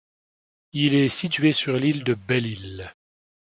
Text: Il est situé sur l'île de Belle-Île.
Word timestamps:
Il 0.73 0.95
est 0.95 1.09
situé 1.09 1.51
sur 1.53 1.77
l'île 1.77 2.03
de 2.03 2.15
Belle-Île. 2.15 2.91